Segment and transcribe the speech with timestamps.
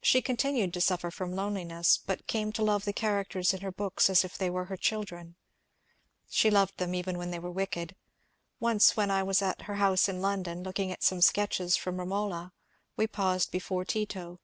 [0.00, 4.08] She continued to suffer from loneliness, but came to love the characters in her books
[4.08, 5.34] as if they were her children.
[6.30, 7.96] She loved them even when they were wicked.
[8.60, 12.52] Once when I was at her house in London, looking at some sketches from' Bomola,'
[12.96, 14.38] we paused before * Tito.'